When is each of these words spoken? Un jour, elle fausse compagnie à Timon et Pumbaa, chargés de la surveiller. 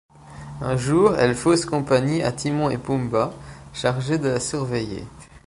Un 0.61 0.77
jour, 0.77 1.15
elle 1.15 1.35
fausse 1.35 1.63
compagnie 1.65 2.23
à 2.23 2.31
Timon 2.31 2.71
et 2.71 2.79
Pumbaa, 2.79 3.35
chargés 3.71 4.17
de 4.17 4.29
la 4.29 4.39
surveiller. 4.39 5.05